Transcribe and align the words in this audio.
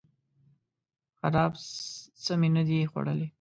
خراب 1.19 1.51
څه 2.23 2.33
می 2.39 2.49
نه 2.55 2.63
دي 2.67 2.77
خوړلي 2.91 3.27